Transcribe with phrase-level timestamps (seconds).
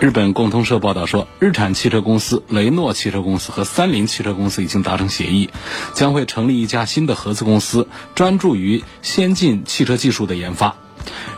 [0.00, 5.50] 日本共同社报道说，日产汽车公司、雷诺汽车公司和三菱汽车公司已经达成协议，
[5.92, 10.74] 将会成立一家新的合资公司，专注于先进汽车技术的研发。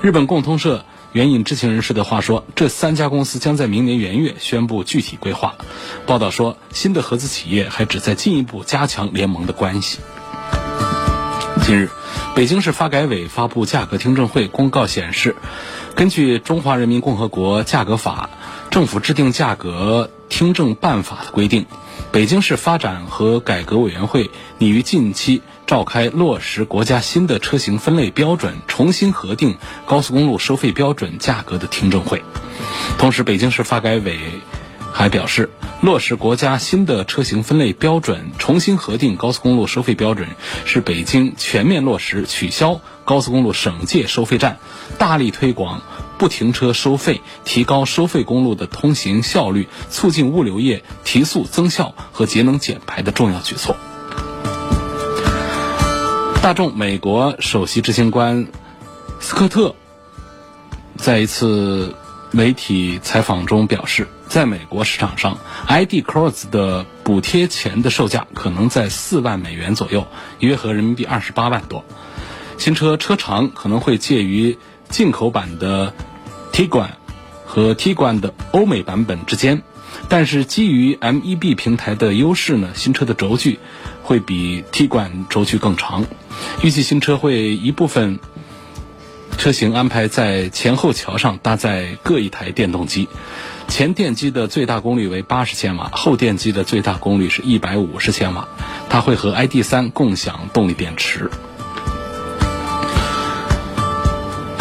[0.00, 5.56] 日本共同社援引知情人士的话说，这三家公司将在明年元月宣布具体规划。
[6.06, 9.98] 报道说，新的合资企业还旨在进一步加强联盟的关系。
[11.64, 11.90] 近日，
[12.36, 15.34] 北京市发改委发布价格听证会公告显示，
[15.96, 18.30] 根据《中华人民共和国价格法》，
[18.72, 21.66] 政府制定价格听证办法的规定，
[22.10, 32.22] 北京市发展和改革委员会拟于近期召开落实国家新的车型分类标准、重新核定高速公路收费标准价格的听证会。
[32.96, 34.18] 同时，北京市发改委。
[34.94, 35.48] 还表示，
[35.80, 40.28] 落实国家新的车型分类标准，重新核定高速公路收费标准，
[40.66, 44.58] 是北京全面落实取消高速公路省界收费站，
[44.98, 45.80] 大力推广
[46.22, 53.74] 不停车收费，提高收费公路的通行效率，促进物流业提速增效和节能减排的重要举措。
[56.40, 58.46] 大众美国首席执行官
[59.18, 59.74] 斯科特
[60.96, 61.96] 在一次
[62.30, 64.06] 媒体采访中表示。
[64.28, 66.04] 在美国市场上，ID.
[66.06, 70.06] Cross 的补贴前的售价可能在四万美元左右，
[70.38, 71.84] 约合人民币二十八万多。
[72.56, 74.56] 新车车长可能会介于
[74.88, 75.92] 进口版的
[76.52, 76.90] Tiguan
[77.46, 79.62] 和 Tiguan 的欧美版本之间，
[80.08, 83.58] 但是基于 MEB 平台的优势呢，新车的轴距
[84.02, 86.04] 会比 Tiguan 轴距更长。
[86.62, 88.20] 预计新车会一部分
[89.38, 93.08] 车型安排在前后桥上搭载各一台电动机。
[93.68, 98.46] 前电机的最大功率为八十千瓦，后电机的最大功率是一百五十千瓦。
[98.90, 101.30] 它会和 ID.3 共享动力电池。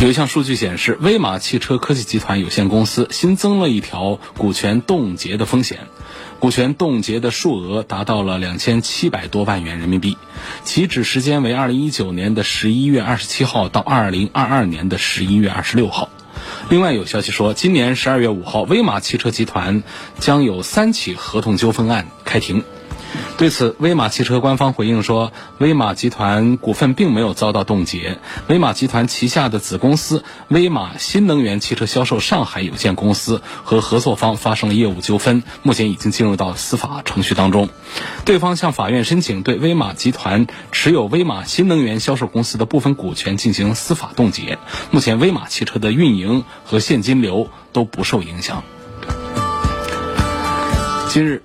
[0.01, 5.81] 有一项数据显示，威马汽车科技集团有限公司新增了一条股权冻结的风险，
[6.39, 10.17] 股权冻结的数额达到了两千七百多万元人民币，
[10.63, 16.09] 起止时间为二零一九年的十一月二十七号到二零二二年的十一月二十六号。
[16.67, 19.83] 另外有消息说，今年十二月五号，威马汽车集团
[20.17, 22.63] 将有三起合同纠纷案开庭。
[23.37, 28.19] 对此，威马汽车官方回应说，威马集团股份并没有遭到冻结。
[28.47, 37.69] 威马集团旗下的子公司威马新能源汽车销售上海有限公司和合作方发生了业务纠纷，目前已经进入到司法程序当中。
[38.25, 44.59] 对方向法院申请对威马集团持有威马新能源销售公司的部分股权进行司法冻结。
[44.91, 48.63] 目前，威马汽车的运营和现金流都不受影响。
[51.09, 51.41] 今日。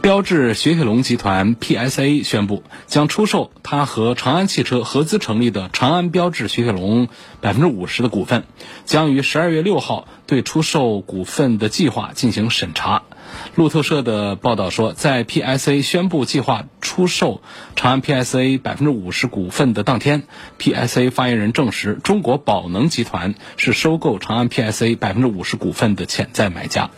[0.00, 7.08] 标致雪铁龙集团 PSA 宣布，将出售它和长安汽车合资成立的长安标致雪铁龙
[7.40, 8.44] 百分之五十的股份，
[8.84, 13.02] 将于十二月六号对出售股份的计划进行审查。
[13.56, 17.42] 路透社的报道说，在 PSA 宣布计划出售
[17.74, 20.22] 长安 PSA 百分之五十股份的当天
[20.58, 26.88] ，PSA 发言人证实，中国宝能集团是收购长安 PSA 百分之五十股份的潜在买家。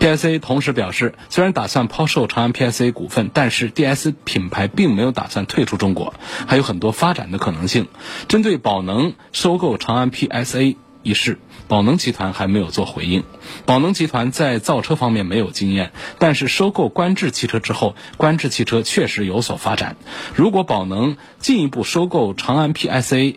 [0.00, 6.12] PSA 同时表示，虽然打算抛售长安 PSA 股份，但是 DS 品牌并没有打算退出中国，
[6.46, 7.88] 还有很多发展的可能性。
[8.28, 13.24] 针对宝能收购长安 PSA 一事，宝能集团还没有做回应。
[13.64, 19.96] 宝能集团在造车方面没有经验，但是收购观致汽车之后，观致汽车确实有所发展。
[20.34, 23.36] 如果宝能进一步收购长安 PSA，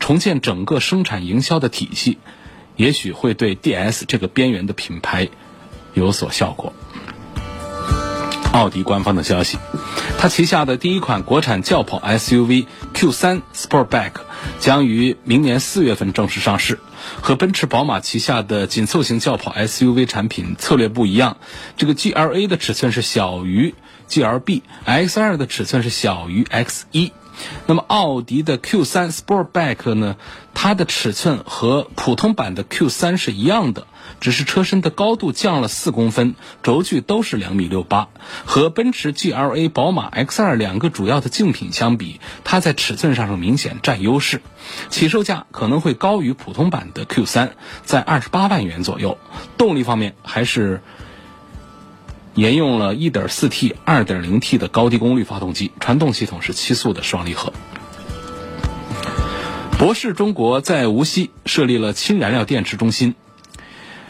[0.00, 2.18] 重建整个生产营销的体系。
[2.78, 5.28] 也许会对 DS 这个边缘的品牌
[5.92, 6.72] 有所效果。
[8.52, 9.58] 奥迪官方的消息，
[10.18, 14.12] 它旗下的第一款国产轿跑 SUV Q3 Sportback
[14.58, 16.78] 将于明年四月份正式上市。
[17.20, 21.36] 和奔驰、宝马旗下的紧凑型轿跑 SUV 产品策略不一样，
[21.76, 23.74] 这个 GLA 的尺寸是小于
[24.08, 27.12] GLB，X2 的尺寸是小于 X1。
[27.66, 30.16] 那么奥迪的 Q3 Sportback 呢，
[30.54, 33.86] 它的尺寸和普通版的 Q3 是一样的，
[34.20, 38.08] 只是车身的高度降了四公分，轴距都是两米六八。
[38.44, 44.42] 和奔驰 GLA、宝马 X2 两个主要的竞品相比，它在尺寸上是明显占优势。
[44.88, 47.50] 起售价可能会高于普通版的 Q3，
[47.84, 49.18] 在二十八万元左右。
[49.56, 50.82] 动力方面还是。
[52.38, 57.52] 沿用了 1.4T、2.0T 的高低功率发动机，传动系统是七速的双离合。
[59.76, 63.16] 博世中国在无锡设立了氢燃料电池中心，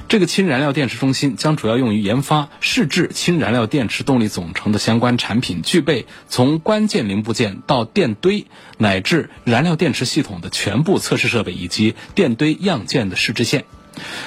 [0.09, 8.45] 这个氢燃料电池中心将主要用于研发试制氢燃料电池动力总成的相关产品，具备从关键零部件到电堆
[8.77, 13.65] 乃至燃料电池系统的全部测试设备以及电堆样件的试制线。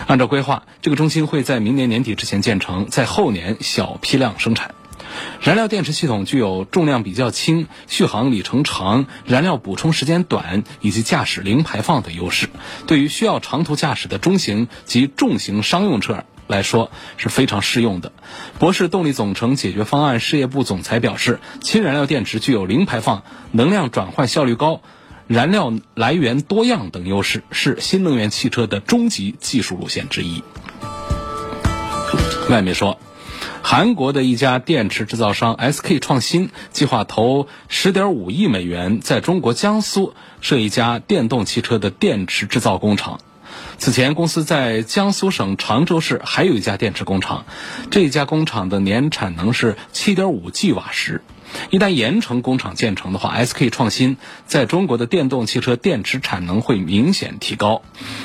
[0.08, 4.76] 按照规划，这个中心会在明年年底之前建成，在后年小批量生产。
[5.42, 12.50] 燃料电池系统具有重量比较轻、续航里程长、燃料补充时间短以及驾驶零排放的优势，
[12.88, 18.14] 对于需要长途驾驶的中型及重型商用车来说是非常适用的。
[18.58, 24.82] 博世动力总成解决方案事业部总裁表示，氢燃料电池具有零排放、能量转换效率高。
[25.32, 30.44] 燃料来源多样等优势是新能源汽车的终极技术路线之一。
[32.50, 33.00] 外面说，
[33.62, 43.22] 韩国的一家电池制造商 SK 创新计划投十点五亿美元，在中国江苏设一家电动汽车的电池制造工厂。
[43.78, 47.46] 此前，公司在江苏省常州市还有一家电池工厂，
[47.90, 51.22] 这家工厂的年产能是七点五 G 瓦时。
[51.70, 57.82] 一旦盐城工厂建成的话，SK 创新在中国的电动汽车电池产能会明显提高。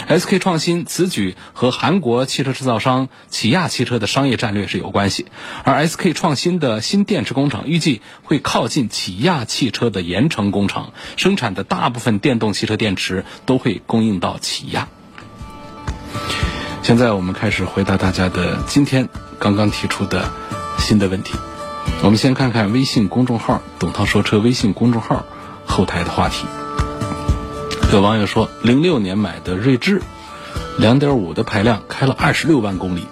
[0.08, 5.26] SK 创新此举和韩国汽车制造商起亚汽车的商业战略是有关系，
[5.64, 14.88] 而 SK 创新的新电池工厂预计会靠近起亚汽车的盐城工厂，生产的大部分电动汽车电池都会供应到起亚。
[16.82, 19.08] 现在我们开始回答大家的今天
[19.40, 20.32] 刚刚提出的
[20.79, 21.34] 新的问题。
[22.02, 25.25] 我们先看看微信公众号“董涛说车”微信公众号
[25.66, 26.46] 后台的话题。
[27.93, 30.02] 有网友说，零六年买的锐志，
[30.78, 33.06] 两点五的排量，开了二十六万公里。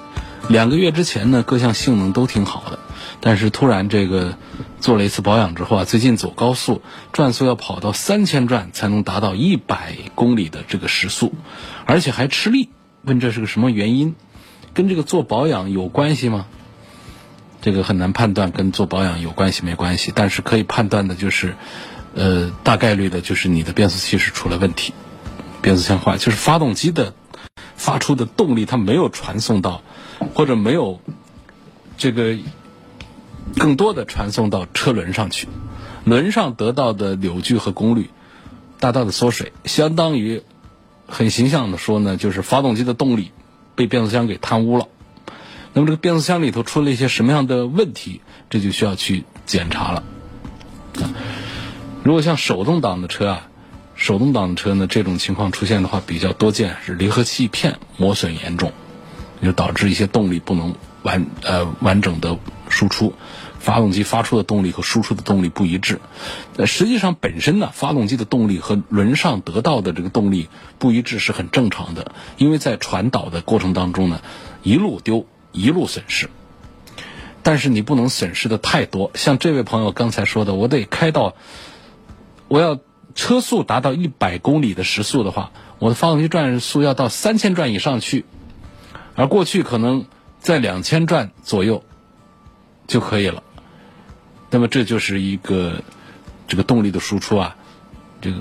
[0.48, 2.78] 两个月之前呢，各项性能都挺好的，
[3.20, 4.36] 但是突然这个
[4.81, 6.82] 做了一次保养之后啊，最近走高速，
[7.12, 11.32] 转速要跑到三千转才能达到一百公里的这个时速，
[11.86, 12.69] 而且还吃力。
[13.02, 14.14] 问这是个什么原因？
[14.72, 16.46] 跟这个做保养有关系吗？
[17.64, 21.56] 这个很难判断，跟做保养有关系没关系，但是可以判断的就是，
[22.14, 24.93] 呃，大概率的就是你的变速器是出了问题，
[25.62, 27.14] 变速箱坏，就是发动机的
[27.75, 29.81] 发出的动力它没有传送到，
[30.34, 31.00] 或者没有
[31.96, 32.37] 这个
[33.56, 35.49] 更多的传送到车轮上去，
[36.05, 38.10] 轮上得到的扭矩和功率
[38.78, 40.43] 大大的缩水，相当于
[41.08, 43.31] 很形象的说呢，就是发动机的动力
[43.75, 44.88] 被变速箱给贪污了。
[45.75, 48.21] 那么这个变速箱里头出了一些什么样的问题？
[48.49, 50.05] 这就需要去检查了。
[52.05, 53.49] 如果像手动挡的车啊，
[53.97, 58.73] 手动挡的车呢，这种情况出现的话比较多见，是离合器片磨损严重，
[59.43, 62.38] 就导致一些动力不能完呃完整的
[62.69, 63.12] 输出，
[63.59, 65.99] 发动机发出的动力和输出的动力不一致。
[66.67, 70.49] 实际上本身呢，发动机的动力和轮上得到的这个动力
[70.79, 74.20] 不一致是很正常的，因为在传导的过程当中呢，
[74.62, 75.27] 一路丢。
[75.55, 76.29] 一路损失，
[77.45, 79.12] 但是你不能损失的太多。
[79.15, 81.37] 像这位朋友刚才说的，我得开到，
[82.49, 82.81] 我要
[83.15, 88.25] 车速达到一百公里的时速的话，我的发动机转速要到三千转以上去，
[89.15, 90.06] 而过去可能
[90.41, 91.84] 在两千转左右
[92.89, 93.44] 就可以了。
[94.51, 95.82] 那么这就是一个
[96.49, 97.56] 这个动力的输出啊，
[98.20, 98.39] 这个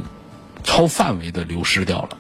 [0.63, 2.17] 超范围的流失掉了，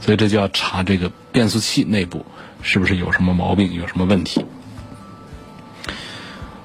[0.00, 2.24] 所以这就要查这个变速器内部。
[2.62, 4.46] 是不是有什么毛病，有什么问题？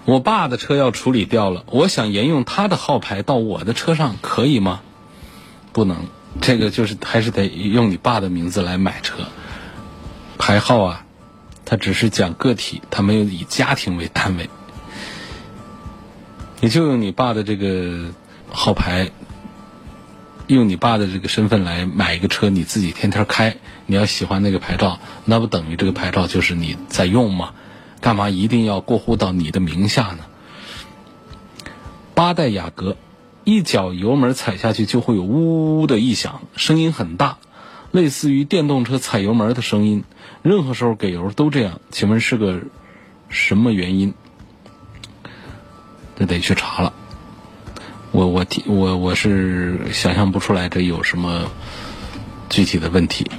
[0.06, 4.80] 我爸的车要处理掉了，我想沿用他的号牌到我的车上，可以吗？
[5.74, 6.06] 不能，
[6.40, 9.26] 这个就是还是得用你爸的名字来买车。
[10.38, 11.06] 牌号啊，
[11.66, 14.50] 它只是讲个体，它没有以家庭为单位。
[16.62, 18.12] 你就用你爸的这个
[18.50, 19.12] 号牌。
[20.48, 27.54] 用你爸的这个身份来买一个车，你自己天天开，你要喜欢那个牌照，那不等于这个牌照就是你在用吗？
[28.00, 30.20] 干嘛一定要过户到你的名下呢？
[32.14, 32.96] 八代雅阁，
[33.44, 37.40] 一脚油门踩下去就会有呜呜的异响，声音很大，
[37.92, 40.04] 类似于电动车踩油门的声音。
[40.44, 42.62] 任何时候给油都这样，请问是个
[43.28, 44.14] 什么原因？
[46.18, 46.94] 这得去查了。
[48.12, 51.52] 我我我我是想象不出来这有什么
[52.50, 53.30] 具体的问题，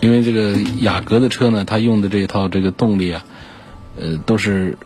[0.00, 3.24] 因为这个雅阁的车呢，它用的这一套这个动力啊，
[4.00, 4.78] 呃，都是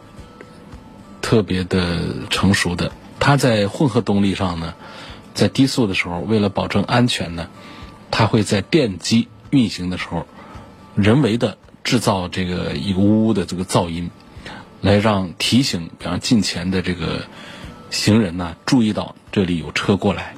[1.20, 2.90] 特别的成熟的。
[3.20, 4.74] 它在混合动力上呢，
[5.34, 7.48] 在低速的时候，为了保证安全呢，
[8.10, 10.26] 它会在电机运行的时候，
[10.96, 14.10] 人为的制造这个一个呜呜的这个噪音，
[14.80, 17.26] 来让提醒，比方近前的这个。
[17.92, 20.34] 行人呢，注意到这里有车过来，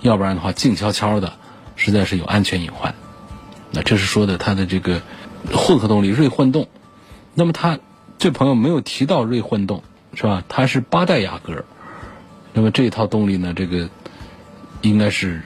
[0.00, 1.34] 要不然的话静悄悄的，
[1.76, 2.94] 实在是有安全隐患。
[3.70, 5.02] 那这是说的它的这个
[5.52, 6.66] 混合动力锐混动。
[7.34, 7.78] 那么他
[8.18, 9.82] 这朋友没有提到锐混动，
[10.14, 10.42] 是吧？
[10.48, 11.64] 它是八代雅阁。
[12.54, 13.90] 那么这一套动力呢，这个
[14.80, 15.42] 应该是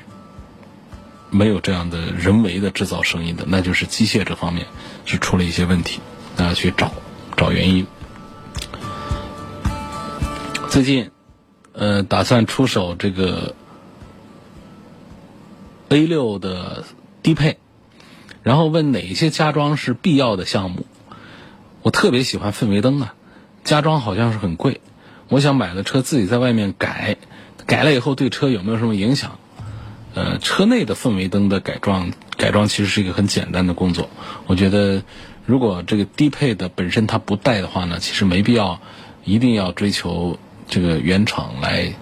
[1.31, 4.67] 没有这样的人为的制造声音的，那就是机械这方面
[5.07, 6.01] 是出了一些问题，
[6.37, 6.93] 大家去找
[7.37, 7.87] 找原因。
[10.71, 11.18] 最近。
[11.81, 13.55] 呃，打算出手这个
[15.91, 16.83] A 六的
[17.23, 17.59] 低配，
[18.43, 20.87] 然后问哪些加装是必要的项目。
[21.83, 23.15] 我特别喜欢氛围灯啊，
[23.63, 24.81] 加装好像是很贵。
[25.29, 27.17] 我想买了车自己在外面改，
[27.65, 29.39] 改了以后对车有没有什么影响？
[30.15, 34.11] 呃，车内的氛围灯的改装，改装其实是一个很简单的工作。
[34.49, 35.05] 我觉得，
[35.47, 38.81] 如果这个低配的本身它不带的话呢，其实没必要
[39.23, 40.41] 一定要追求。
[40.69, 41.95] 这个原厂来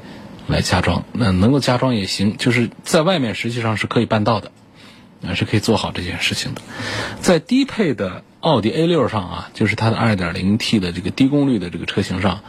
[0.47, 4.51] 来加装，那能够加装也行，就是在外面实际上是可以办到的，
[5.27, 6.61] 啊是可以做好这件事情的。
[7.21, 12.41] 在低配的奥迪 A 六上啊，就是它的 2.0T 的这个低功率的这个车型上，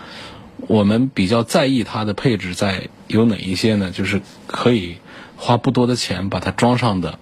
[0.68, 3.92] 我们比较在意它的配置在有哪一些呢？
[3.92, 4.98] 就是可以
[5.36, 7.20] 花不多的钱把它装上的。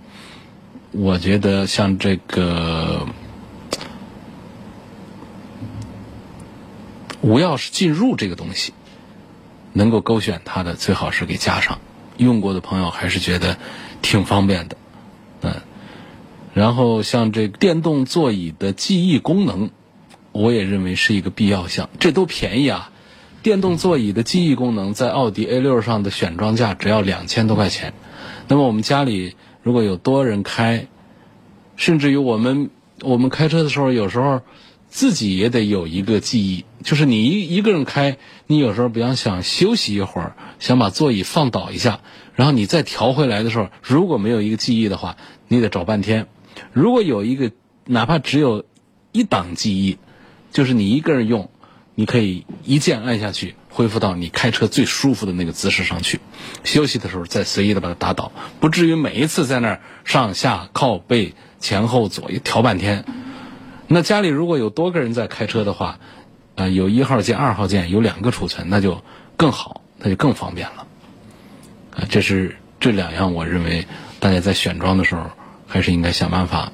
[0.92, 3.06] 我觉得像这个。
[7.22, 8.72] 无钥匙进入这个东西，
[9.77, 11.79] 能够勾选它的最好是给加上。
[12.15, 13.58] 用过的朋友还是觉得
[14.01, 14.77] 挺方便的，
[15.41, 15.55] 嗯。
[16.53, 19.70] 然后像这电动座椅的记忆功能，
[20.32, 21.89] 我也认为是一个必要项。
[22.00, 22.89] 这都便宜啊！
[23.44, 27.94] 电动座椅的记忆功能在奥迪 A 六上的选装价只要两千多块钱。
[28.48, 30.88] 那么我们家里如果有多人开，
[31.75, 32.70] 甚至于我们
[33.01, 34.41] 我们开车的时候，有时候。
[34.96, 38.16] 自己也得有一个记忆，就是你一一个人开，
[38.48, 42.00] 你有时候比方想休息一会儿，想把座椅放倒一下，
[42.34, 45.18] 然后你再调回来的时候，如果没有一个记忆的话，
[45.50, 46.28] 你得找半天。
[46.72, 47.52] 如果有一个，
[47.84, 48.64] 哪怕只有
[49.12, 49.98] 一档记忆，
[50.54, 51.50] 就是你一个人用，
[51.94, 56.22] 你可以一键按下去，恢复到你开车最舒服的那个姿势上去。
[56.64, 63.04] 休息的时候再随意的把它打倒，不至于每一次在那儿上下靠背前后左右调半天。
[63.88, 66.00] 那家里如果有多个人在开车的话，
[66.56, 69.01] 啊，有一号键、二号键，有两个储存，那就
[69.38, 70.88] 更好，那就更方便了。
[71.96, 73.86] 啊，这是这两样，我认为
[74.20, 75.30] 大家在选装的时候
[75.68, 76.72] 还是应该想办法，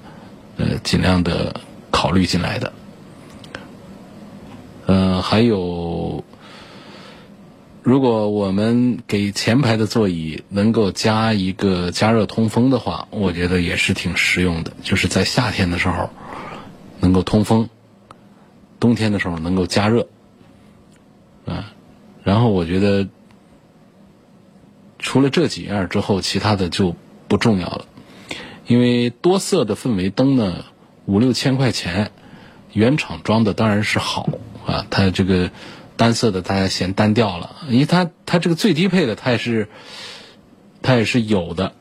[0.56, 1.60] 呃，尽量的
[1.92, 2.72] 考虑进来的。
[4.86, 6.24] 呃，还有，
[7.84, 16.10] 如果我们给前排的座椅能够加一个加热通风的话，我觉得也是挺实用的，就是在夏天的时候。
[17.02, 17.70] 能够通风，
[18.80, 20.08] 冬天的时候能够加热，
[21.46, 21.74] 啊，
[22.24, 23.10] 然后我觉得
[24.98, 26.96] 除了这几样之后，其他的就
[27.28, 27.86] 不重要了，
[28.68, 30.64] 因为多色的氛围灯呢，
[31.06, 32.12] 五六千块钱，
[32.72, 34.30] 原厂装的当然是好
[34.66, 35.52] 啊，它这个
[35.98, 39.68] 单色的大家嫌单调了，因为它它这个最低配的它也是
[40.82, 41.74] 它也是有的，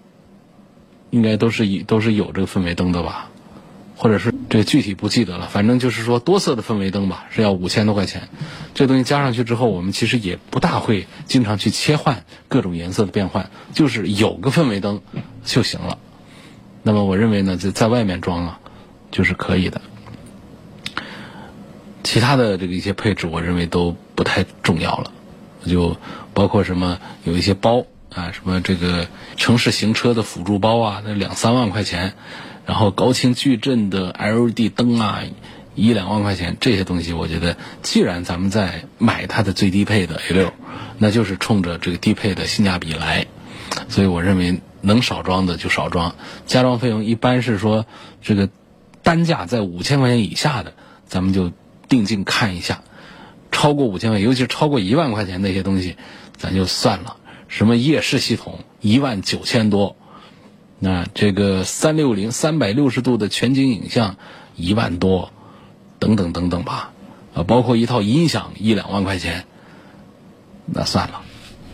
[1.10, 3.29] 应该都是以都是有这个氛围灯的吧。
[4.02, 8.30] 或者是这具体不记得了，反正就是说多色的氛围灯吧，是要五千多块钱。
[8.72, 15.02] 这东西加上去之后，我们其实也不大会经常去切换各种颜色的变换，就是有个氛围灯
[15.44, 15.98] 就行了。
[16.82, 18.60] 那么我认为呢，在在外面装啊，
[19.10, 19.82] 就是可以的。
[22.02, 25.12] 其他的这个一些配置，我认为都不太重要了，
[25.66, 25.98] 就
[26.32, 32.14] 包括什么有一些包啊，什么这个城市行车的辅助包啊，那两三万块钱。
[32.66, 35.22] 然后高清矩阵的 LED 灯啊，
[35.74, 40.52] 一两万块钱这些东西，我觉得既然咱们在买它的最低配的 A 六，
[40.98, 43.26] 那就是冲着这个低配的性价比来，
[43.88, 46.14] 所以我认为能少装的就少装，
[46.46, 47.86] 加装费用一般是说
[48.22, 48.48] 这个
[49.02, 50.74] 单价在五千块钱以下的，
[51.06, 51.52] 咱们就
[51.88, 52.82] 定睛看一下，
[53.50, 55.96] 超过五千块，尤其是超过一万块钱那些东西，
[56.36, 57.16] 咱就算了。
[57.48, 59.96] 什么夜视系统一万九千多。
[60.82, 64.16] 那这个三六零三百六十度的全景影像
[64.56, 65.30] 一万多，
[65.98, 66.90] 等等等等吧，
[67.34, 69.44] 啊，包括一套音响一两万块钱，
[70.64, 71.20] 那算了。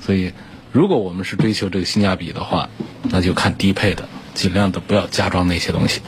[0.01, 0.33] 所以
[0.73, 2.69] 如果我们是追求这个性价比的话，
[3.05, 6.01] 那就看低配的，尽量的不要加装那些东西。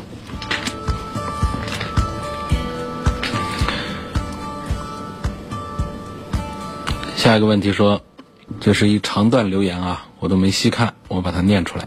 [7.15, 8.03] 下一个问题说，
[8.61, 11.87] 这是一长段留言啊，我都没细看，我把它念出来。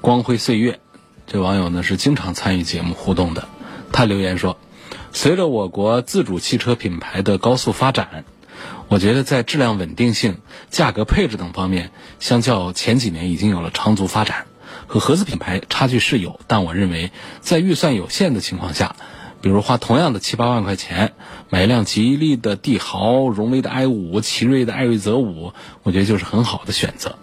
[0.00, 0.80] 光辉岁月，
[1.26, 3.48] 这网友呢是经常参与节目互动的，
[3.92, 4.56] 他留言说，
[5.12, 8.24] 随着我国自主汽车品牌的高速发展，
[8.88, 10.38] 我觉得在质量稳定性、
[10.70, 11.90] 价格配置等方面，
[12.20, 14.46] 相较前几年已经有了长足发展。
[14.86, 18.96] 和合资品牌差距是有，但我认为在预算有限的情况下。
[19.40, 21.12] 比如花同样的七八万块钱
[21.48, 25.52] 买一辆吉利的帝豪、荣威的 i 五、奇瑞的艾瑞泽五，
[25.84, 27.16] 我觉得就是很好的选择。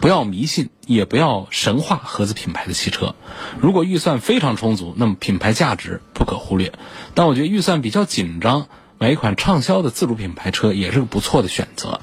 [0.00, 3.14] 不要迷信，也不要神话合资品牌的汽车。
[3.60, 6.72] 如果预算非常充足，那么品牌价值不可忽略。
[7.14, 12.00] 但我觉得预算比较紧张，买一款畅销的自主品牌车也是个不错的选择。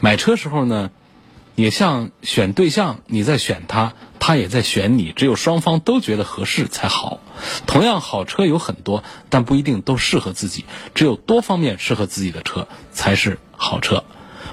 [0.00, 0.90] 买车时候呢，
[1.54, 3.92] 也像选对象，你在选他。
[4.22, 7.20] 他也在选你，只有双方都觉得合适才好。
[7.66, 10.66] 同样，好车有很多，但不一定都适合自己。
[10.94, 14.04] 只有多方面适合自己的车才是好车。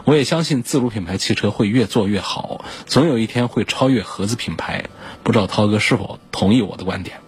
[0.07, 4.85] 我也相信自主品牌汽车会越做越好，总有一天会超越合资品牌。
[5.21, 7.19] 不知道涛哥是否同意我的观点？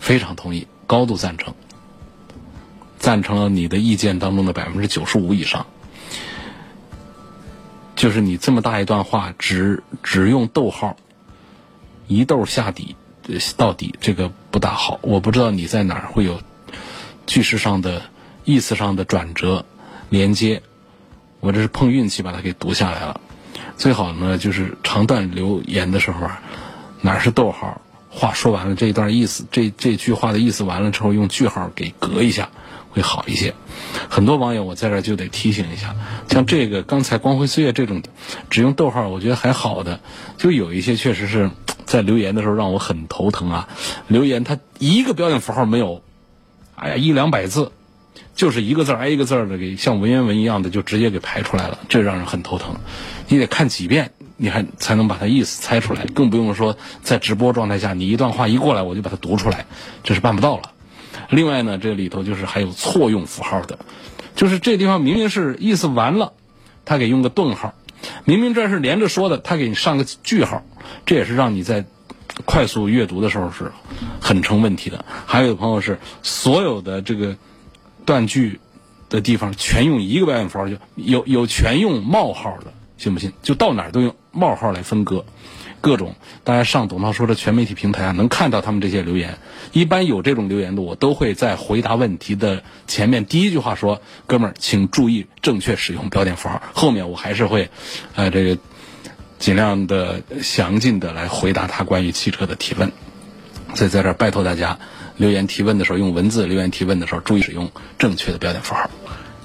[0.00, 1.54] 非常同意，高度赞成，
[2.98, 5.66] 赞成了你的意见当中的百分之九十五以上。
[7.94, 10.96] 就是你这么大一段话，只只用逗号。
[12.08, 12.96] 一逗下底，
[13.56, 14.98] 到底这个不大好。
[15.02, 16.42] 我不知道你在哪儿会有
[17.24, 18.02] 句式上的、
[18.44, 19.64] 意思上的转折、
[20.08, 20.60] 连接。
[21.40, 23.20] 我这是碰运气把它给读下来了。
[23.76, 26.42] 最好呢，就是长段留言的时候啊，
[27.00, 27.80] 哪是逗号，
[28.10, 32.48] 话说完了这一段意思，这这句话的意思完了之后，用句号给隔一下，
[32.90, 33.54] 会好一些。
[34.08, 35.94] 很多网友我在这就得提醒一下，
[36.28, 38.02] 像这个刚才光辉岁月这种
[38.50, 40.00] 只用逗号，我觉得还好的，
[40.36, 41.50] 就有一些确实是。
[41.86, 43.66] 在留言的时候让我很头疼啊！
[44.08, 46.02] 留言他一个标点符号没有，
[46.74, 47.72] 哎呀一两百字，
[48.38, 52.76] 就是一个字挨一个字的给像文言文一样的就直接给排出来了，这让人很头疼。
[53.26, 59.66] 你得看几遍，你还才能把它意思猜出来，更不用说在直播状态下，你一段话一过来我就把它读出来，
[60.04, 60.70] 这是办不到了。
[61.30, 63.80] 另外呢，这里头就是还有错用符号的，
[64.36, 66.32] 就是这地方明明是意思完了，
[66.84, 67.74] 他给用个顿号。
[68.24, 70.62] 明明这是连着说的，他给你上个句号，
[71.06, 71.84] 这也是让你在
[72.44, 73.72] 快速阅读的时候是
[74.20, 75.04] 很成问题的。
[75.26, 77.36] 还有的朋友是所有的这个
[78.08, 78.58] 断句
[79.10, 83.34] 的地方全用一个标点符号，就有有全用冒号的，信不信？
[83.42, 85.26] 就到哪儿都用冒号来分割。
[85.82, 89.36] 各种，大家上董涛说的全媒体平台啊，能看到他们这些留言。
[89.72, 97.68] 一般有这种留言的，我都会在回答问题的前面第一句话说：“哥们儿，请注意正确使用标点符号。”后面我还是会，
[98.14, 98.58] 呃，这个
[99.38, 102.90] 尽量的详尽的来回答他关于汽车的提问。
[103.78, 104.80] 所以在这儿拜托大家，
[105.16, 108.90] 留言提问的时候用文字留言提问的时候注意使用正确的标点符号。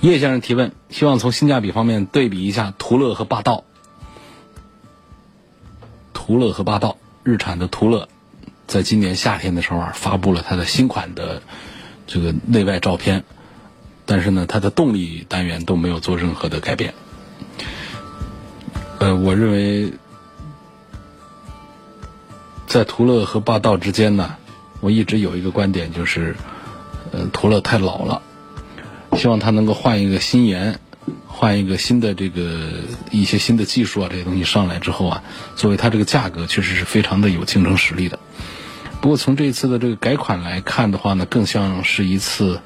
[0.02, 3.63] 叶先生提问，希望从性价比方面对比一下途乐和霸道。
[6.13, 8.10] 途乐和霸道，日产的途乐，
[8.65, 11.43] 在今年夏天的时候啊，发布了它的新款的
[12.08, 13.26] 这个内外照片，
[14.08, 16.96] 但是呢，它的动力单元都没有做任何的改变。
[18.98, 19.93] 呃，我认为
[22.74, 24.36] 在途乐和霸道之间呢，
[24.80, 26.36] 我一直有一个观点，就是，
[27.12, 28.24] 呃，途乐太老了，
[29.16, 30.80] 希望它能够换一个新颜。
[31.28, 32.72] 换一个新的这个
[33.12, 35.24] 一些新的技术啊，这些东西上来之后啊，
[35.56, 38.18] 作为它这个价格确实是非常的有竞争实力的。
[39.02, 42.60] 不过从这一次的这个改款来看的话呢，更像是一次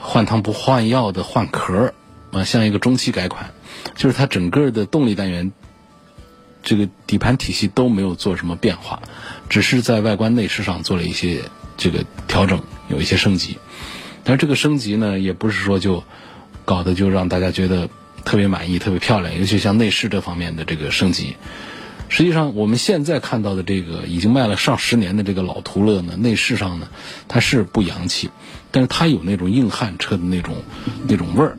[0.00, 1.92] 换汤不换药的换壳
[2.32, 3.52] 啊，像一个中期改款，
[3.94, 5.52] 就是它整个的动力单元、
[6.66, 9.00] 这个底盘体系都没有做什么变化，
[9.48, 11.40] 只是在外观内饰上做了一些
[11.78, 13.56] 这个调整，有一些升级。
[14.22, 16.04] 但是这个升级呢，也不是说就。
[16.66, 17.88] 搞得就让大家觉得
[18.24, 21.36] 特别满意、特别漂亮，尤其像内饰这方面的这个升级。
[22.08, 26.88] 实际上，我们现在看到的这个已经卖了上十年的这个老途乐呢，内饰上呢，
[27.28, 28.30] 它是不洋气，
[28.72, 30.56] 但是它有那种硬汉车的那种
[31.06, 31.56] 那种味儿。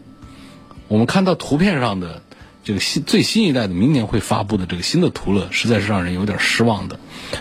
[0.90, 2.22] 我们看到图片上的
[2.68, 7.00] 这个新最新一代的明年会发布的这个新的途乐，实在是让人有点失望的，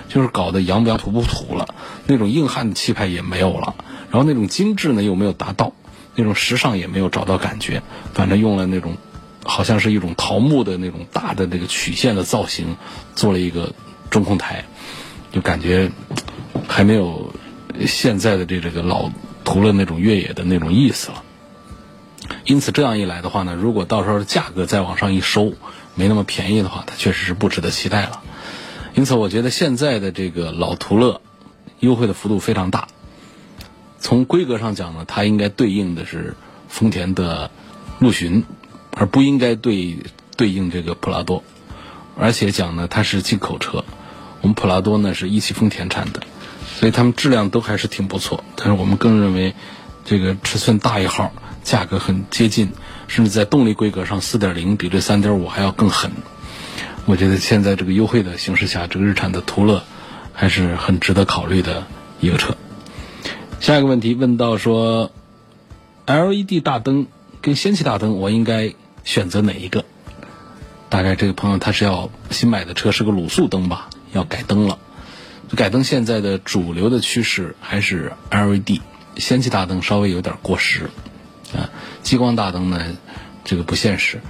[0.09, 1.75] 就是搞得洋不洋、土不土了，
[2.07, 3.75] 那种硬汉的气派也没有了，
[4.13, 5.73] 然后那种精致呢又没有达到。
[6.15, 7.83] 那种时尚也没有找到感觉，
[8.15, 8.97] 反正用了那种，
[9.43, 12.77] 好像是一种桃木的那种大的那个曲线的造型，
[13.17, 13.75] 做了一个
[14.11, 14.65] 中控台，
[15.33, 15.91] 就感觉
[16.69, 17.35] 还没有
[17.85, 19.11] 现在的这这个老
[19.43, 21.25] 途乐那种越野的那种意思了。
[22.45, 25.55] 因此这样一来的话呢，如果到时候价格再往上一收，
[25.95, 28.23] 没那么便宜的话，它确实是不值得期待了。
[28.95, 31.21] 因此，我觉得现在的这个老途乐
[31.81, 32.89] 优惠的幅度非常大。
[33.99, 36.37] 从规格上讲呢，它应该对应的是
[36.69, 37.51] 丰田的
[37.99, 38.45] 陆巡，
[38.93, 39.99] 而不应该对
[40.37, 41.43] 对应这个普拉多。
[42.19, 43.85] 而且讲呢，它是进口车，
[44.41, 46.23] 我们普拉多呢是一汽丰田产的，
[46.79, 48.45] 所以它们质量都还是挺不错。
[48.55, 49.55] 但是我们更认为，
[50.05, 51.33] 这个尺寸大一号，
[51.67, 52.71] 价格很接近，
[53.09, 56.13] 甚至在动力规格上，四点零比这三点五还要更狠。
[57.07, 59.83] 我觉得现在这个优惠的形势下，这个日产的途乐
[60.33, 61.85] 还是很值得考虑的
[62.21, 62.57] 一个车。
[63.59, 65.11] 下一个问题问到说
[66.07, 67.09] ，LED 大灯
[67.43, 69.85] 跟氙气大灯，我应该选择哪一个？
[70.89, 74.79] 大概这个朋友他是要新买的车是个卤素灯吧，要改灯了。
[75.57, 78.79] 改灯现在的主流的趋势还是 LED，
[79.17, 80.91] 氙气大灯稍微有点过时
[81.57, 81.71] 啊，
[82.03, 82.81] 激光大灯呢
[83.45, 84.21] 这个不现实。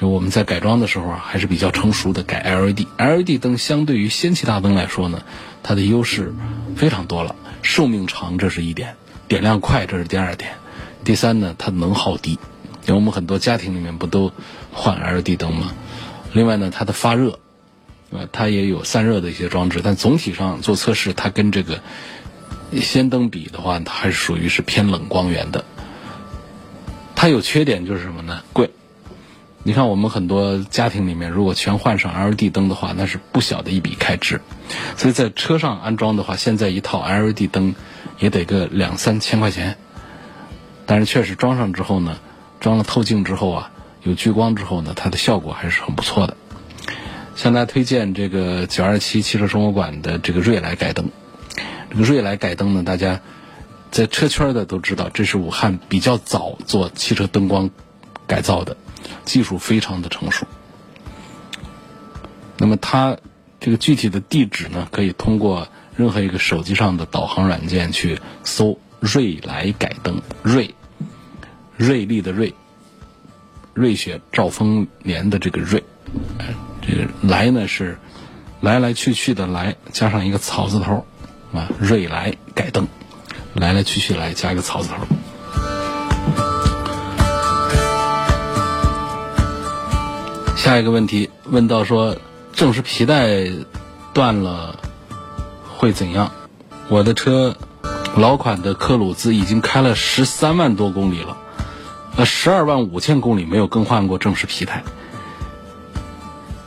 [0.00, 2.86] 就我们在改装的时候啊，还是比较成熟的改 LED。
[2.98, 5.22] LED 灯相对于氙气大灯来说呢，
[5.62, 6.34] 它的优势
[6.74, 7.36] 非常多了。
[7.62, 8.94] 寿命长，这是一点；
[9.28, 10.54] 点亮快，这是第二点。
[11.04, 12.32] 第三呢，它能耗低。
[12.86, 14.32] 因为我们很多家庭里面不都
[14.72, 15.72] 换 LED 灯吗？
[16.32, 17.38] 另外呢，它的发热，
[18.10, 19.80] 呃，它也有散热的一些装置。
[19.82, 21.80] 但总体上做测试，它跟这个
[22.72, 25.64] 氙灯比的话，它还是属于是偏冷光源的。
[27.16, 28.42] 它有缺点就是什么呢？
[28.52, 28.70] 贵。
[29.66, 34.42] 你看，我们很多家庭里面，如果全换上 LED 灯的话，那是不小的一笔开支。
[34.96, 37.74] 所以在车上安装的话，现在一套 LED 灯
[38.18, 39.78] 也得个两三千块钱。
[40.84, 42.18] 但是确实装上之后呢，
[42.60, 43.70] 装了透镜之后啊，
[44.02, 46.36] 有聚光之后呢，它的效果还是很不错的。
[47.34, 51.08] 向大家推荐这个九二七汽车生活馆的这个瑞来改灯。
[51.90, 53.22] 这个瑞来改灯呢，大家
[53.94, 57.70] 在车圈的都知道，这是武汉比较早做汽车灯光
[58.26, 58.76] 改造的。
[59.24, 60.48] 技术非常的成熟，
[62.58, 63.16] 那么它
[63.60, 70.74] 这个具体的地址呢，可以通过任何一个手机上的导航软件去搜“瑞来改灯”，瑞，
[71.76, 72.52] 瑞丽的瑞，
[73.74, 75.84] 瑞雪兆丰年的这个瑞，
[76.82, 77.96] 这个来呢是
[78.60, 81.06] 来来去去的来，加上一个草字头，
[81.52, 82.88] 啊，瑞来改灯，
[83.54, 84.96] 来来去去来加一个草字头。
[90.56, 92.16] 下一个问题问到说，
[92.52, 93.50] 正时皮带
[94.12, 94.78] 断了
[95.76, 96.30] 会怎样？
[96.88, 97.56] 我的车
[98.16, 101.36] 老款的科鲁兹已经开了十三万多公里了，
[102.16, 104.82] 呃，十二万五千公里没有更换过正时皮带。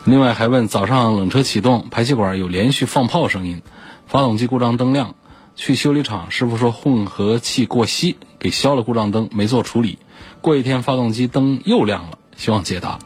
[0.03, 3.61] 另外还问早上冷车启动，排气管有连续放炮声音，
[4.07, 5.15] 发动机故障灯亮，
[5.57, 9.97] 去修理厂师傅说混合气过稀，给消了故障灯，没做处理。
[10.39, 12.99] 过一天发动机灯又亮了，希望解答。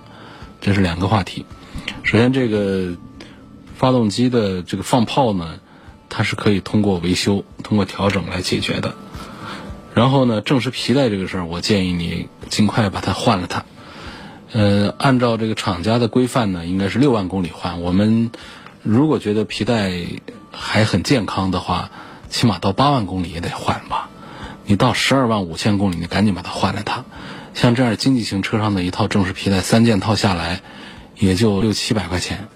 [0.60, 1.46] 这是两个话题。
[2.04, 2.98] 首先，这个
[3.76, 5.62] 发动机的这个放炮呢，
[6.10, 8.96] 它是可以通过维修、通过调整来解决的。
[9.96, 13.64] 然后呢，正时皮带这个事儿，我建议你尽快把它换了它。
[14.52, 17.82] 呃，按照这个厂家的规范呢，应该是六万公里换。
[17.82, 18.30] 我们
[18.84, 19.94] 如果觉得皮带
[20.52, 21.90] 还很健康的话，
[22.32, 24.10] 起码到八万公里也得换吧。
[24.66, 27.06] 你到十二万五千公里，你赶紧把它换了它。
[27.54, 30.62] 像这样经济型车上的一套正时皮带三件套下来，
[31.20, 32.48] 也就六七百块钱。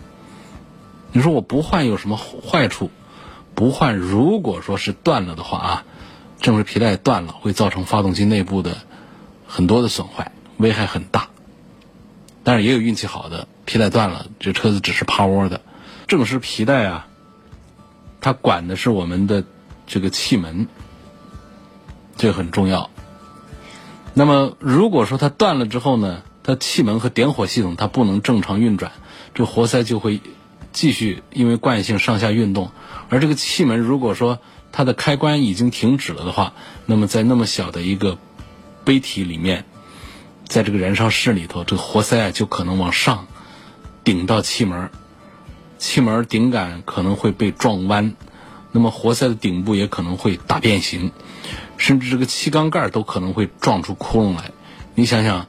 [1.11, 2.89] 你说我不换有什么坏处？
[3.53, 5.83] 不换，如果说是断了的话啊，
[6.41, 8.77] 正时皮带断了会造成发动机内部的
[9.45, 11.27] 很多的损坏，危害很大。
[12.43, 15.61] 但是也有运气好的，皮带断了，这车子只是趴窝的。
[16.07, 17.07] 正时皮带啊，
[18.21, 19.43] 它管的是我们的
[19.88, 20.67] 这个气门，
[22.17, 22.89] 这很重要。
[24.13, 28.91] 那么，如果说它断了之后呢，它气门和点火系统它不能正常运转，
[29.34, 30.21] 这活塞就会
[30.71, 32.71] 继续因为惯性上下运动。
[33.10, 34.39] 而这个气门如果说
[34.71, 36.54] 它的开关已经停止了的话，
[36.86, 38.17] 那么在那么小的一个
[38.84, 39.65] 杯体里面，
[40.48, 43.28] 在这个燃烧室里头，这个活塞啊就可能往上
[44.04, 44.89] 顶到气门，
[45.78, 48.15] 气门顶杆可能会被撞弯，
[48.75, 51.11] 那么活塞的顶部也可能会大变形。
[51.77, 54.51] 甚至这个气缸盖都可能会撞出窟窿来，
[54.95, 55.47] 你想想，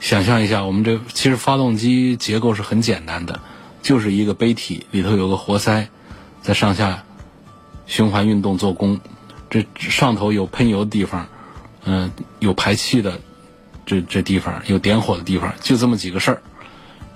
[0.00, 3.40] 想象一下，我们这其实发动机结构是很简单的，
[3.82, 5.88] 就是一个杯体里头有个活塞，
[6.42, 7.04] 在上下
[7.86, 9.00] 循环运动做功，
[9.50, 11.28] 这上头有喷油的地方，
[11.84, 13.20] 嗯，有排气的
[13.84, 16.42] 这这地方，有点火的地方，就这么几个事儿，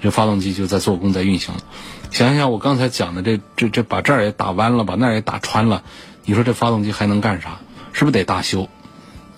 [0.00, 1.60] 这发动机就在做工在运行了。
[2.10, 5.82] 想想我刚才讲的这这这把这儿也打弯了，把那儿也打穿了，
[6.24, 7.60] 你说这发动机还能干啥？
[7.92, 8.68] 是不是得大修？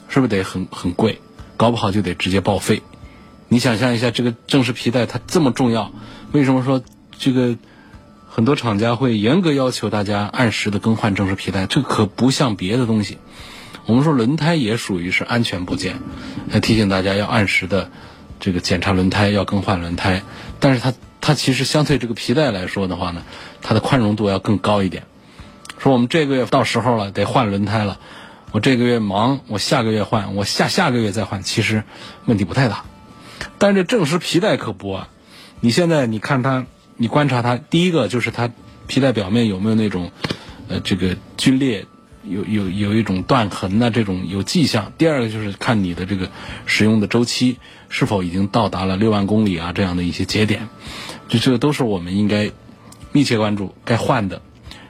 [0.09, 1.21] 是不是得很很贵？
[1.57, 2.83] 搞不好就得直接报废。
[3.49, 5.91] 你想象一下，这个正时皮带它这么重要，
[6.33, 6.83] 为什么说
[7.19, 7.57] 这个
[8.29, 11.67] 很多厂家会严格要求大家按时的更换正时皮带？
[11.67, 13.19] 这可不像别的东西。
[13.87, 15.99] 我们说轮胎也属于是安全部件，
[16.51, 17.91] 还提醒大家要按时的
[18.39, 20.23] 这个检查轮胎，要更换轮胎。
[20.61, 23.23] 但是它它其实相对这个皮带来说的话呢，
[23.63, 25.05] 它的宽容度要更高一点。
[25.79, 27.99] 说我们这个月到时候了，得换轮胎了。
[28.51, 31.85] 我这个月忙，我下个月换，我下下个月再换，其实
[32.25, 32.85] 问题不太大。
[33.59, 35.09] 但是这正时皮带可不啊！
[35.61, 36.67] 你现在你看它，
[36.97, 38.51] 你观察它，第一个就是它
[38.87, 40.11] 皮带表面有没有那种
[40.69, 41.87] 呃这个龟裂。
[42.29, 44.93] 有有有一种断痕呐，这种有迹象。
[44.99, 46.31] 第二个就是看你的这个
[46.67, 50.69] 使用的周期是否已经到达了六万公里啊这样的一些节点，
[51.29, 52.51] 这这个都是我们应该
[53.13, 54.43] 密切关注该换的。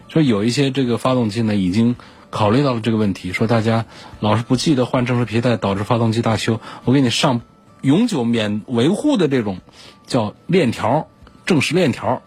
[0.08, 1.96] 说有一些这个发动机呢已经
[2.30, 3.86] 考虑到了这个问题，说大家
[4.20, 6.60] 老是不记得换正时皮带，导致发动机大修。
[6.84, 7.42] 我给你上
[7.82, 9.60] 永久免维护的这种
[10.06, 11.08] 叫链条
[11.46, 12.22] 正时链条，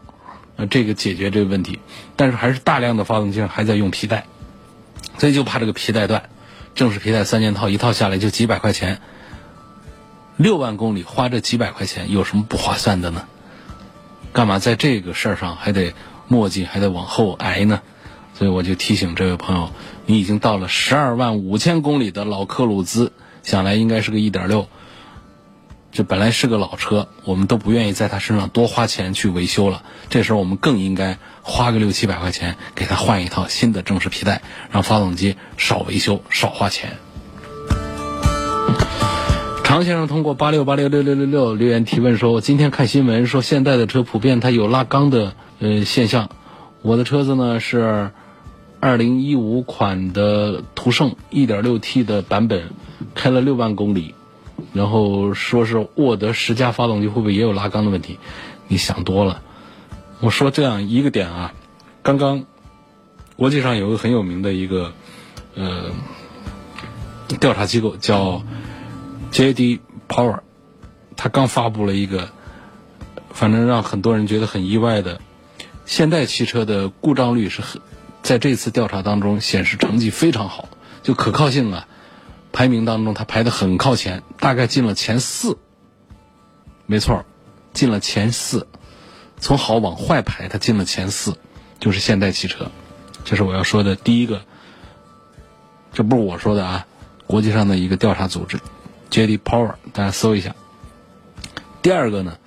[0.56, 1.80] 呃，这个解决这个问题。
[2.16, 4.26] 但是还是大量的发动机上还在用皮带。
[5.22, 6.32] 所以就怕这个皮带断，
[6.74, 9.00] 正式皮带三件套一套下来就几百块钱，
[10.36, 13.28] 六万公里花这几百块钱有什么不划算的呢？
[14.34, 15.94] 干嘛在这个事儿上还得
[16.28, 17.84] 墨迹，还得往后挨呢？
[18.34, 19.70] 所以我就提醒这位朋友，
[20.08, 23.12] 你已经到了十二万五千公里的老克鲁兹，
[23.44, 24.68] 想来应该是个一点六。
[25.92, 29.84] 这本来是个老车，我们都不愿意在它身上多花钱去维修了。
[30.10, 36.98] 这时候我们更应该花个六七百块钱给它换一套新的正时皮带，让发动机少维修、少花钱。
[39.66, 46.30] 常先生通过八六八六六六六六留言提问说：“我今天看新闻说，现代的车普遍它有拉缸的呃现象。
[46.82, 48.12] 我的车子呢是
[48.80, 52.70] 二零一五款的途胜一点六 T 的版本，
[53.14, 54.16] 开了六万公里。”
[54.74, 58.20] 然后说是沃德十佳发动机会不会也有拉缸的问题？
[58.68, 59.42] 你想多了。
[60.22, 61.54] 我说这样一个点啊，
[62.04, 62.46] 刚刚
[63.36, 64.94] 国际上有个很有名的一个
[65.56, 65.92] 呃
[67.40, 68.44] 调查机构叫
[69.32, 69.82] J.D.
[70.08, 70.40] Power，
[71.16, 72.30] 他刚发布了一个，
[73.32, 75.20] 反正让很多人觉得很意外的，
[75.86, 77.82] 现代汽车的故障率是很
[78.22, 80.70] 在这次调查当中显示成绩非常好，
[81.02, 81.88] 就可靠性啊。
[82.52, 85.58] 排名当中，它排的很靠前，大概进了前四。
[86.86, 87.26] 没错，
[87.74, 88.68] 进了前四。
[89.38, 91.38] 从好往坏排，它进了前四，
[91.80, 92.70] 就是现代汽车。
[93.24, 94.42] 这是我要说的第一个。
[95.94, 96.86] 这不是我说的啊，
[97.26, 98.60] 国际上的一个调查组织
[99.10, 99.38] ，J.D.
[99.38, 100.56] Power，大家搜一下。
[101.82, 102.38] 第二个呢，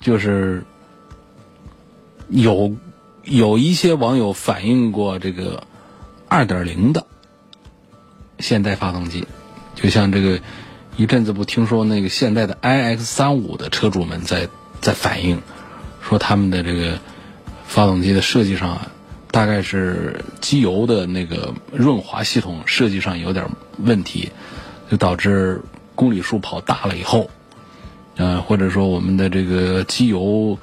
[0.00, 0.64] 就是
[2.28, 2.76] 有
[3.24, 5.62] 有一些网友反映过这个
[6.28, 7.06] 二点零的。
[8.38, 9.26] 现代发动机，
[9.74, 10.40] 就像这个
[10.96, 14.48] 一阵子不听说那个现代的 iX 三五的车主们在
[14.80, 15.40] 在反映，
[16.02, 16.98] 说他们的这个
[17.66, 18.90] 发动机的设计上啊，
[19.30, 24.30] 大概是机油的那个润滑系统设计上有点问题，
[24.90, 25.62] 就导致
[25.94, 27.30] 公里数跑大了以后，
[28.16, 30.58] 呃，或者说我们的这个机油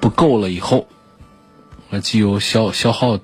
[0.00, 0.86] 不够了以后，
[1.90, 3.18] 那，机油消消耗。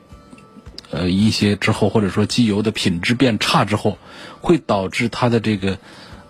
[0.93, 3.97] 呃，一些之后，或者说机油的品质变差之后，
[4.43, 5.79] 会导致它的这个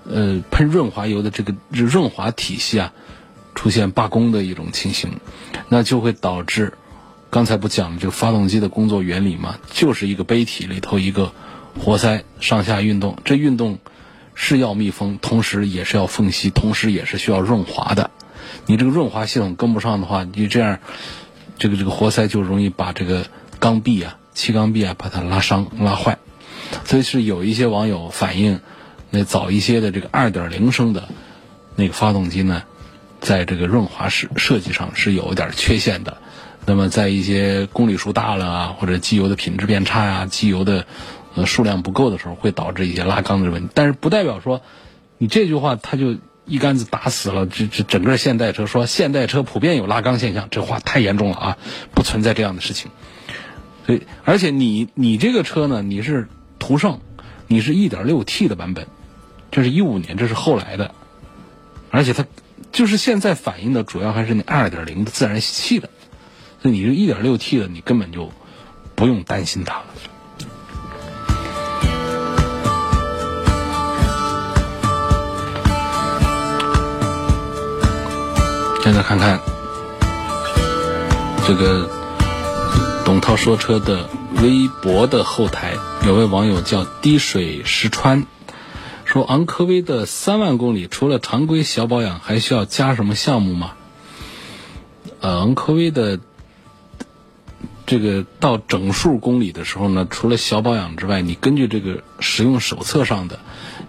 [0.09, 2.93] 呃喷润滑油的这个润滑体系啊
[3.57, 5.11] 出现罢工的一种情形，
[5.69, 6.75] 那就会导致
[7.29, 11.33] 刚才不讲这个发动机的工作原理嘛，就是一个杯体里头一个
[11.81, 13.81] 活塞上下运动，这运动
[14.35, 18.13] 是要密封，同时也是要缝隙，同时也是需要润滑的。
[18.67, 20.79] 你这个润滑系统跟不上的话，你这样
[21.59, 23.27] 这个这个活塞就容易把这个
[23.59, 24.19] 缸壁啊。
[24.35, 26.19] 气缸壁啊，把它拉伤、拉坏，
[26.85, 28.61] 所以是有一些网友反映，
[29.11, 31.09] 那早一些的这个二点零升的
[31.77, 32.63] 那个发动机呢，
[33.21, 36.17] 在这个润滑设设计上是有点缺陷的。
[36.65, 40.87] 那么在一些公里数大了啊，或者机油的品质变差呀，机油的
[41.35, 43.69] 呃数量不够的时候，会导致一些拉缸的问题。
[43.75, 44.63] 但是不代表说
[45.19, 51.59] 你这句话他就一竿子打死了这这整个现代车，说现代车普遍有拉缸现象，这话太严重了啊！
[51.95, 52.91] 不存在这样的事情。
[53.85, 57.01] 所以，而且你你这个车呢，你是途胜，
[57.49, 58.87] 你是一点六 T 的版本，
[59.51, 60.95] 这是一五年，这是后来的，
[61.91, 62.25] 而且它
[62.71, 65.91] 就是现在反映的主要还是那二点零的自然吸气的，
[66.63, 68.33] 所以你是一点六 T 的，你根本就
[68.95, 69.85] 不用担心它了。
[78.85, 79.41] 现在看看
[81.47, 82.02] 这个。
[83.13, 84.09] 董涛说车的
[84.43, 85.75] 微博的后台
[86.07, 88.25] 有位网友叫滴水石穿，
[89.05, 93.75] 说昂科威的三万公里除了常规小保养，还需要加什么项目吗？
[95.21, 96.21] 呃，昂科威的
[97.85, 103.41] 这个到整数公里的时候呢，除了小保养之外，你根据这个使用手册上的，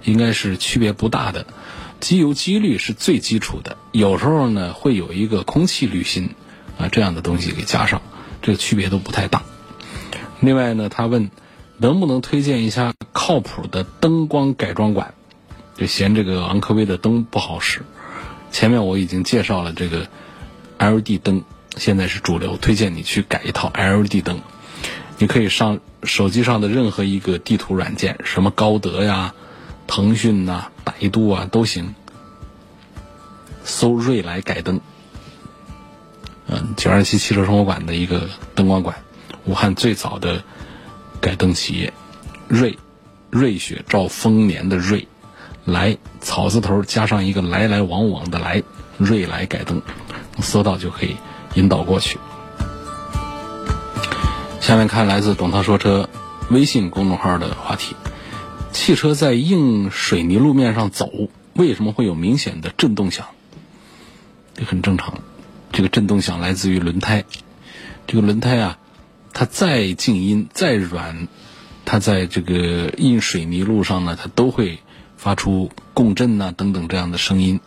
[0.03, 1.45] 应该是区别不大的。
[2.01, 6.31] 机油机滤是最基础的，有时候呢会有一个空气滤芯
[6.77, 8.01] 啊这样的东西给加上，
[8.43, 9.41] 这个区别都不太大。
[10.41, 11.31] 另外呢，他问
[11.77, 15.15] 能不能推荐一下靠谱的灯光改装馆，
[15.75, 17.81] 就嫌这个昂科威的灯不好使。
[18.51, 20.07] 前面我已经介绍了这个
[20.77, 21.43] LED 灯，
[21.77, 24.41] 现在是主流，推荐你去改一套 LED 灯。
[25.17, 29.33] 你可以上手机上的任何一个地图软件，什么高德呀。
[29.85, 31.93] 腾讯呐、百度啊都行，
[33.65, 34.79] 搜瑞来改灯，
[36.47, 38.95] 嗯，九二七汽车生活馆的一个灯光馆，
[39.45, 40.43] 武汉最早的
[41.21, 41.93] 改灯企业，
[42.47, 42.77] 瑞，
[43.29, 45.07] 瑞雪兆丰年的瑞，
[45.65, 48.61] 来草字头加上一个来来往往的来，
[48.97, 49.81] 瑞来改灯，
[50.39, 51.15] 搜到就可以
[51.55, 52.19] 引导过去。
[54.59, 56.09] 下面看来自董涛说车
[56.49, 57.95] 微信公众号的话题。
[58.71, 61.07] 汽车在硬水泥路面上走，
[61.53, 63.27] 为什么会有明显的震动响？
[64.55, 65.19] 这很正常，
[65.73, 67.25] 这个震动响来自于轮胎。
[68.07, 68.77] 这个轮胎啊，
[69.33, 71.27] 它再静音、再软，
[71.83, 74.79] 它在这个硬水泥路上呢，它都会
[75.17, 77.59] 发出共振呐等等这样的声音。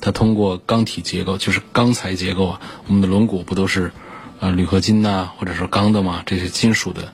[0.00, 3.92] 它通过钢体结构，就是钢材结构啊，我们的轮毂不都是
[4.40, 6.24] 呃铝合金呐，或者说钢的嘛？
[6.26, 7.12] 这些金属的，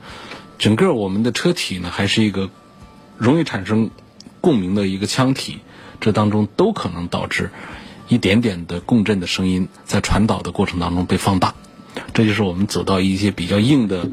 [0.58, 2.48] 整个我们的车体呢，还是一个。
[3.18, 3.88] 容易产生
[4.42, 5.60] 共鸣的一个腔体，
[6.02, 7.50] 这当中都可能导致
[8.08, 11.54] 一点点的共振的声音在传导的过程当中被放大。
[12.12, 14.08] 这就是我们走到一些比较硬的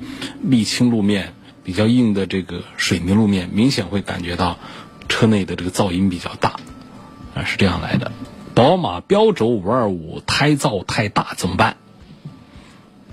[0.46, 4.58] 沥青路面、比较硬的这个水泥路面，明显会感觉到
[5.10, 6.56] 车内的这个噪音比较大，
[7.36, 8.12] 啊，是这样来的。
[8.56, 11.76] 宝马标轴五二五胎噪太大怎么办？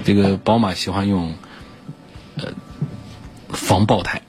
[0.04, 1.34] 这个宝马喜欢用
[2.36, 2.52] 呃
[3.48, 4.22] 防爆胎。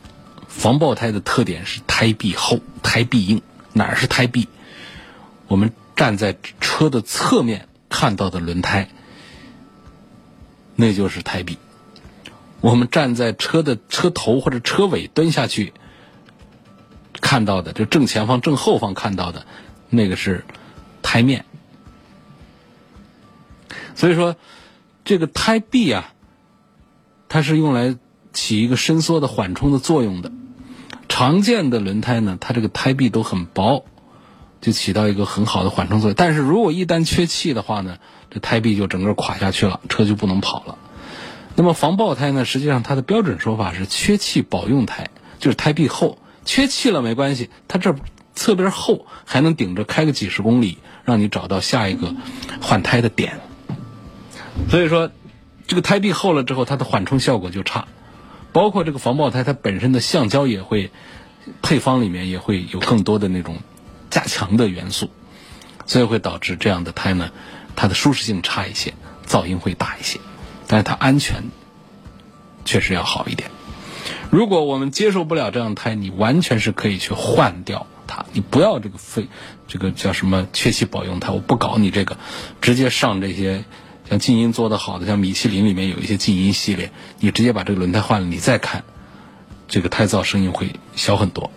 [0.47, 3.41] 防爆胎的特点是胎壁厚、胎壁硬。
[3.73, 4.47] 哪儿是胎壁？
[5.47, 8.89] 我们站在车的侧面看到的轮胎，
[10.75, 11.57] 那就是胎壁。
[12.61, 15.73] 我们站在车的车头或者车尾蹲下去
[17.19, 19.45] 看到的，就正前方、正后方看到的，
[19.89, 20.45] 那个是
[21.01, 21.45] 胎面。
[23.95, 24.35] 所以说，
[25.03, 26.13] 这个胎壁啊，
[27.29, 27.97] 它是用来
[28.33, 30.31] 起一个伸缩的缓冲的作用的。
[31.09, 33.85] 常见的轮胎呢，它这个胎壁都很薄，
[34.61, 36.15] 就起到一个很好的缓冲作用。
[36.15, 37.97] 但是如果一旦缺气的话呢，
[38.29, 40.77] 这胎壁就整个垮下去了，车就不能跑了。
[41.55, 47.93] 那么防爆胎呢，实际上它的标准说法是缺气保用胎，就是胎壁厚，缺气了没关系，它这
[48.33, 52.15] 侧边厚还能顶着开个几十公里，让你找到下一个
[52.61, 53.41] 换胎的点。
[54.69, 55.11] 所以说，
[55.67, 57.87] 这个胎壁厚了之后，它的缓冲效果就差。
[58.53, 60.91] 包括这个防爆胎，它本身的橡胶也会
[61.61, 63.57] 配方里面也会有更多的那种
[64.11, 65.09] 加强的元素，
[65.87, 67.31] 所以会导致这样的胎呢，
[67.75, 68.93] 它的舒适性差一些，
[69.25, 70.19] 噪音会大一些，
[70.67, 71.45] 但是它安全
[72.65, 73.49] 确实要好一点。
[74.29, 79.27] 如果我们接受不了这样胎，你完全是可以去换掉它，你不要这个废
[79.67, 82.17] 这个叫什么缺气保用胎，我不搞你这个，
[82.61, 83.63] 直接上这些。
[84.09, 88.83] 像静音做得好的，像米其林里面有一些静音系列，你直接把这个轮胎换了，你再看，
[89.69, 91.49] 这个胎噪声音会小很多。